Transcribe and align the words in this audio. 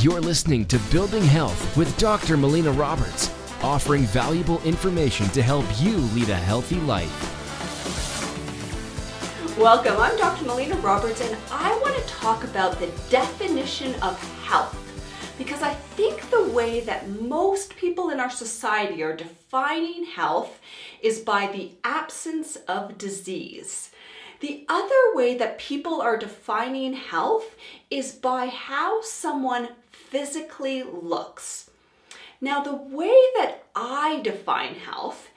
You're 0.00 0.20
listening 0.20 0.64
to 0.66 0.78
Building 0.92 1.24
Health 1.24 1.76
with 1.76 1.98
Dr. 1.98 2.36
Melina 2.36 2.70
Roberts, 2.70 3.34
offering 3.64 4.02
valuable 4.02 4.62
information 4.62 5.26
to 5.30 5.42
help 5.42 5.64
you 5.80 5.96
lead 5.96 6.28
a 6.28 6.36
healthy 6.36 6.76
life. 6.82 7.10
Welcome, 9.58 9.96
I'm 9.96 10.16
Dr. 10.16 10.44
Melina 10.44 10.76
Roberts, 10.76 11.20
and 11.20 11.36
I 11.50 11.76
want 11.80 11.96
to 11.96 12.02
talk 12.06 12.44
about 12.44 12.78
the 12.78 12.92
definition 13.10 13.92
of 13.96 14.16
health 14.44 14.78
because 15.36 15.62
I 15.62 15.74
think 15.74 16.30
the 16.30 16.48
way 16.50 16.78
that 16.82 17.08
most 17.08 17.74
people 17.74 18.10
in 18.10 18.20
our 18.20 18.30
society 18.30 19.02
are 19.02 19.16
defining 19.16 20.04
health 20.04 20.60
is 21.02 21.18
by 21.18 21.48
the 21.48 21.72
absence 21.82 22.54
of 22.68 22.98
disease. 22.98 23.90
The 24.40 24.64
other 24.68 25.14
way 25.14 25.36
that 25.36 25.58
people 25.58 26.00
are 26.00 26.16
defining 26.16 26.92
health 26.92 27.56
is 27.90 28.12
by 28.12 28.46
how 28.46 29.02
someone 29.02 29.70
physically 29.90 30.84
looks. 30.84 31.70
Now, 32.40 32.62
the 32.62 32.74
way 32.76 33.20
that 33.36 33.64
I 33.74 34.20
define 34.22 34.76
health 34.76 35.28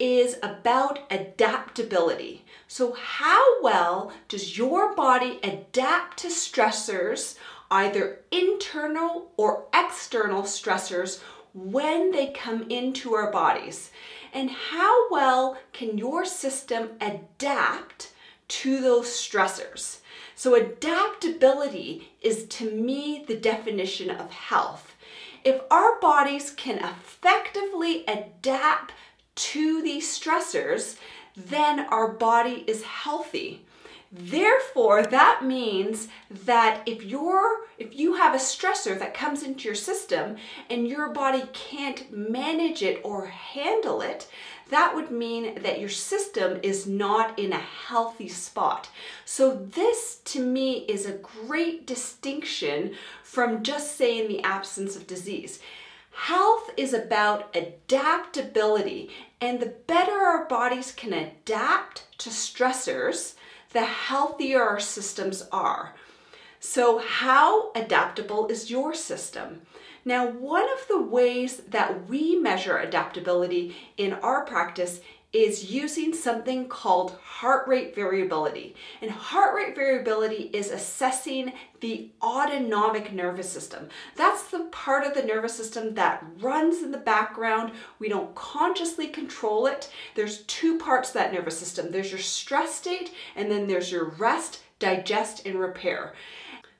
is 0.00 0.36
about 0.42 1.00
adaptability. 1.10 2.44
So, 2.66 2.92
how 2.92 3.62
well 3.62 4.12
does 4.26 4.58
your 4.58 4.94
body 4.94 5.38
adapt 5.42 6.18
to 6.18 6.28
stressors, 6.28 7.36
either 7.70 8.20
internal 8.32 9.30
or 9.36 9.66
external 9.72 10.42
stressors, 10.42 11.20
when 11.54 12.10
they 12.10 12.32
come 12.32 12.68
into 12.68 13.14
our 13.14 13.30
bodies? 13.30 13.92
And 14.32 14.50
how 14.50 15.10
well 15.10 15.56
can 15.72 15.96
your 15.96 16.24
system 16.24 16.90
adapt 17.00 18.12
to 18.48 18.80
those 18.80 19.06
stressors? 19.08 19.98
So, 20.34 20.54
adaptability 20.54 22.12
is 22.22 22.44
to 22.46 22.70
me 22.70 23.24
the 23.26 23.36
definition 23.36 24.10
of 24.10 24.30
health. 24.30 24.94
If 25.44 25.60
our 25.70 25.98
bodies 26.00 26.50
can 26.50 26.78
effectively 26.78 28.04
adapt 28.06 28.92
to 29.36 29.82
these 29.82 30.06
stressors, 30.06 30.96
then 31.36 31.80
our 31.80 32.08
body 32.08 32.64
is 32.66 32.82
healthy. 32.82 33.64
Therefore, 34.10 35.02
that 35.02 35.44
means 35.44 36.08
that 36.30 36.82
if 36.86 37.02
you're 37.02 37.66
if 37.76 37.94
you 37.94 38.14
have 38.14 38.34
a 38.34 38.38
stressor 38.38 38.98
that 38.98 39.14
comes 39.14 39.42
into 39.42 39.66
your 39.66 39.74
system 39.74 40.36
and 40.68 40.88
your 40.88 41.10
body 41.10 41.44
can't 41.52 42.10
manage 42.10 42.82
it 42.82 43.00
or 43.04 43.26
handle 43.26 44.00
it, 44.00 44.26
that 44.70 44.94
would 44.94 45.10
mean 45.10 45.62
that 45.62 45.78
your 45.78 45.88
system 45.88 46.58
is 46.62 46.86
not 46.86 47.38
in 47.38 47.52
a 47.52 47.58
healthy 47.58 48.28
spot. 48.28 48.88
So, 49.24 49.54
this 49.54 50.20
to 50.24 50.40
me 50.40 50.84
is 50.88 51.06
a 51.06 51.12
great 51.12 51.86
distinction 51.86 52.94
from 53.22 53.62
just 53.62 53.96
saying 53.96 54.28
the 54.28 54.42
absence 54.42 54.96
of 54.96 55.06
disease. 55.06 55.60
Health 56.12 56.70
is 56.76 56.92
about 56.92 57.54
adaptability, 57.54 59.10
and 59.40 59.60
the 59.60 59.74
better 59.86 60.18
our 60.18 60.46
bodies 60.46 60.90
can 60.90 61.12
adapt 61.12 62.06
to 62.18 62.30
stressors, 62.30 63.34
the 63.72 63.84
healthier 63.84 64.62
our 64.62 64.80
systems 64.80 65.46
are. 65.52 65.94
So, 66.60 66.98
how 66.98 67.70
adaptable 67.72 68.48
is 68.48 68.70
your 68.70 68.94
system? 68.94 69.62
Now, 70.04 70.26
one 70.26 70.64
of 70.64 70.88
the 70.88 71.00
ways 71.00 71.58
that 71.68 72.08
we 72.08 72.36
measure 72.36 72.78
adaptability 72.78 73.76
in 73.96 74.14
our 74.14 74.44
practice 74.44 75.00
is 75.32 75.70
using 75.70 76.14
something 76.14 76.68
called 76.68 77.18
heart 77.22 77.68
rate 77.68 77.94
variability. 77.94 78.74
And 79.02 79.10
heart 79.10 79.54
rate 79.54 79.76
variability 79.76 80.50
is 80.54 80.70
assessing 80.70 81.52
the 81.80 82.10
autonomic 82.22 83.12
nervous 83.12 83.50
system. 83.50 83.88
That's 84.16 84.48
the 84.48 84.64
part 84.70 85.06
of 85.06 85.14
the 85.14 85.22
nervous 85.22 85.54
system 85.54 85.94
that 85.94 86.24
runs 86.40 86.82
in 86.82 86.92
the 86.92 86.98
background. 86.98 87.72
We 87.98 88.08
don't 88.08 88.34
consciously 88.34 89.08
control 89.08 89.66
it. 89.66 89.92
There's 90.14 90.42
two 90.44 90.78
parts 90.78 91.10
that 91.12 91.32
nervous 91.32 91.58
system 91.58 91.90
there's 91.90 92.10
your 92.10 92.20
stress 92.20 92.74
state, 92.74 93.12
and 93.36 93.50
then 93.50 93.66
there's 93.66 93.92
your 93.92 94.10
rest, 94.10 94.62
digest, 94.78 95.46
and 95.46 95.60
repair. 95.60 96.14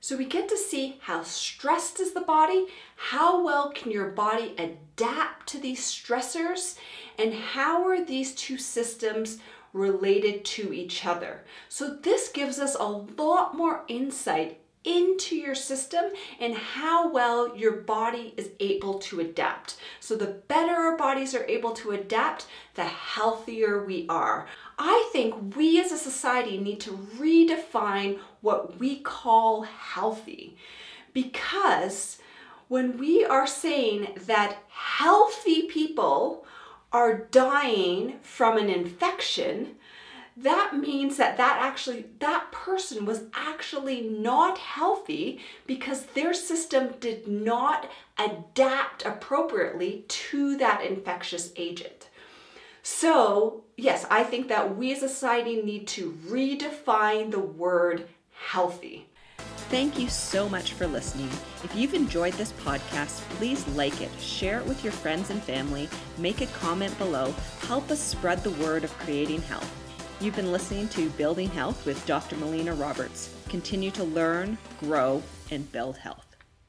So 0.00 0.16
we 0.16 0.24
get 0.24 0.48
to 0.48 0.56
see 0.56 0.98
how 1.00 1.22
stressed 1.22 1.98
is 2.00 2.12
the 2.12 2.20
body, 2.20 2.66
how 2.96 3.44
well 3.44 3.70
can 3.72 3.90
your 3.90 4.10
body 4.10 4.54
adapt 4.56 5.48
to 5.48 5.58
these 5.58 5.80
stressors, 5.80 6.78
and 7.18 7.34
how 7.34 7.86
are 7.86 8.04
these 8.04 8.34
two 8.34 8.58
systems 8.58 9.38
related 9.72 10.44
to 10.44 10.72
each 10.72 11.04
other. 11.04 11.44
So 11.68 11.96
this 11.96 12.28
gives 12.28 12.58
us 12.58 12.74
a 12.74 12.84
lot 12.84 13.56
more 13.56 13.84
insight 13.88 14.60
into 14.88 15.36
your 15.36 15.54
system 15.54 16.06
and 16.40 16.54
how 16.54 17.12
well 17.12 17.54
your 17.54 17.72
body 17.72 18.32
is 18.38 18.50
able 18.58 18.98
to 19.00 19.20
adapt. 19.20 19.76
So, 20.00 20.16
the 20.16 20.26
better 20.48 20.72
our 20.72 20.96
bodies 20.96 21.34
are 21.34 21.44
able 21.44 21.72
to 21.72 21.90
adapt, 21.90 22.46
the 22.74 22.84
healthier 22.84 23.84
we 23.84 24.06
are. 24.08 24.48
I 24.78 25.08
think 25.12 25.56
we 25.56 25.78
as 25.80 25.92
a 25.92 25.98
society 25.98 26.56
need 26.56 26.80
to 26.80 26.92
redefine 27.18 28.18
what 28.40 28.78
we 28.78 29.00
call 29.00 29.62
healthy 29.62 30.56
because 31.12 32.18
when 32.68 32.96
we 32.98 33.24
are 33.24 33.46
saying 33.46 34.08
that 34.26 34.58
healthy 34.68 35.62
people 35.62 36.46
are 36.92 37.26
dying 37.30 38.18
from 38.22 38.56
an 38.56 38.70
infection, 38.70 39.76
that 40.42 40.76
means 40.76 41.16
that 41.16 41.36
that 41.36 41.58
actually 41.60 42.06
that 42.20 42.52
person 42.52 43.04
was 43.04 43.22
actually 43.34 44.02
not 44.02 44.58
healthy 44.58 45.40
because 45.66 46.06
their 46.06 46.32
system 46.32 46.94
did 47.00 47.26
not 47.26 47.90
adapt 48.18 49.04
appropriately 49.04 50.04
to 50.08 50.56
that 50.56 50.84
infectious 50.84 51.52
agent. 51.56 52.08
So, 52.82 53.64
yes, 53.76 54.06
I 54.10 54.22
think 54.22 54.48
that 54.48 54.76
we 54.76 54.92
as 54.92 55.02
a 55.02 55.08
society 55.08 55.60
need 55.62 55.86
to 55.88 56.12
redefine 56.26 57.30
the 57.30 57.38
word 57.38 58.08
healthy. 58.32 59.06
Thank 59.70 59.98
you 59.98 60.08
so 60.08 60.48
much 60.48 60.72
for 60.72 60.86
listening. 60.86 61.28
If 61.62 61.74
you've 61.74 61.92
enjoyed 61.92 62.32
this 62.34 62.52
podcast, 62.52 63.20
please 63.36 63.66
like 63.68 64.00
it, 64.00 64.10
share 64.18 64.60
it 64.60 64.66
with 64.66 64.82
your 64.82 64.92
friends 64.92 65.28
and 65.28 65.42
family, 65.42 65.88
make 66.16 66.40
a 66.40 66.46
comment 66.46 66.96
below, 66.96 67.34
help 67.66 67.90
us 67.90 68.00
spread 68.00 68.42
the 68.42 68.62
word 68.62 68.84
of 68.84 68.98
creating 68.98 69.42
health. 69.42 69.87
You've 70.20 70.34
been 70.34 70.50
listening 70.50 70.88
to 70.88 71.10
Building 71.10 71.48
Health 71.48 71.86
with 71.86 72.04
Dr. 72.04 72.34
Melina 72.38 72.74
Roberts. 72.74 73.32
Continue 73.48 73.92
to 73.92 74.02
learn, 74.02 74.58
grow, 74.80 75.22
and 75.52 75.70
build 75.70 75.96
health. 75.96 76.27